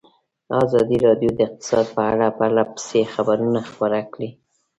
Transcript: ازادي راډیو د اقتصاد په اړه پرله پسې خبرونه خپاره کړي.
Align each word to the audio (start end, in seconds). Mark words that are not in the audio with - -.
ازادي 0.63 0.97
راډیو 1.05 1.29
د 1.35 1.39
اقتصاد 1.47 1.85
په 1.95 2.01
اړه 2.11 2.27
پرله 2.37 2.63
پسې 2.73 2.99
خبرونه 3.13 3.59
خپاره 3.69 3.99
کړي. 4.13 4.29